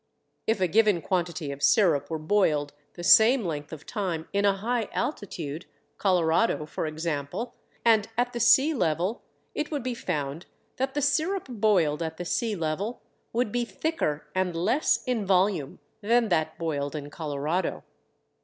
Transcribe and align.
If 0.47 0.59
a 0.59 0.67
given 0.67 0.99
quantity 1.03 1.51
of 1.51 1.61
sirup 1.61 2.09
were 2.09 2.17
boiled 2.17 2.73
the 2.95 3.03
same 3.03 3.45
length 3.45 3.71
of 3.71 3.85
time 3.85 4.27
in 4.33 4.45
a 4.45 4.57
high 4.57 4.89
altitude, 4.93 5.67
Colorado 5.99 6.65
for 6.65 6.87
example, 6.87 7.53
and 7.85 8.07
at 8.17 8.33
the 8.33 8.39
sea 8.39 8.73
level, 8.73 9.21
it 9.53 9.69
would 9.69 9.83
be 9.83 9.93
found 9.93 10.47
that 10.77 10.95
the 10.95 11.03
sirup 11.03 11.45
boiled 11.47 12.01
at 12.01 12.17
the 12.17 12.25
sea 12.25 12.55
level 12.55 13.03
would 13.31 13.51
be 13.51 13.63
thicker 13.63 14.25
and 14.33 14.55
less 14.55 15.03
in 15.05 15.23
volume 15.23 15.77
than 16.01 16.29
that 16.29 16.57
boiled 16.57 16.95
in 16.95 17.11
Colorado. 17.11 17.83